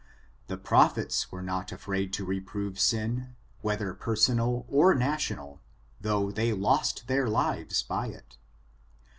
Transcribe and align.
The 0.47 0.57
prophets 0.57 1.31
were 1.31 1.43
not 1.43 1.71
afraid 1.71 2.11
to 2.13 2.25
reprove 2.25 2.79
sin, 2.79 3.35
whether 3.61 3.93
personal 3.93 4.65
or 4.67 4.95
national, 4.95 5.61
though 5.99 6.31
they 6.31 6.53
lost 6.53 7.05
their 7.07 7.29
lives 7.29 7.83
by 7.83 8.07
it. 8.07 8.39